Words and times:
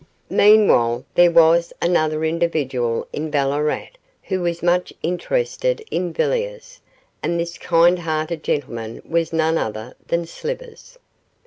Meanwhile 0.31 1.05
there 1.13 1.29
was 1.29 1.71
another 1.79 2.23
individual 2.25 3.07
in 3.13 3.29
Ballarat 3.29 3.89
who 4.23 4.41
was 4.41 4.63
much 4.63 4.91
interested 5.03 5.85
in 5.91 6.11
Villiers, 6.11 6.81
and 7.21 7.39
this 7.39 7.59
kind 7.59 7.99
hearted 7.99 8.41
gentleman 8.41 9.03
was 9.07 9.31
none 9.31 9.59
other 9.59 9.93
than 10.07 10.25
Slivers. 10.25 10.97